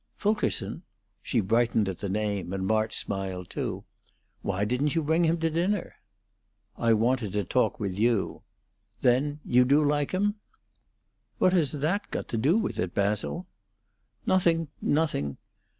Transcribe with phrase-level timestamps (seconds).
[0.17, 0.81] "Fulkerson?"
[1.21, 3.83] She brightened at the name, and March smiled, too.
[4.41, 5.97] "Why didn't you bring him to dinner?"
[6.75, 8.41] "I wanted to talk with you.
[9.01, 10.37] Then you do like him?"
[11.37, 13.45] "What has that got to do with it, Basil?"
[14.25, 14.69] "Nothing!
[14.81, 15.37] nothing!